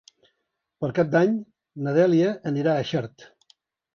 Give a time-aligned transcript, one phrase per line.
[0.83, 1.35] Per Cap d'Any
[1.87, 3.29] na Dèlia anirà a Xert.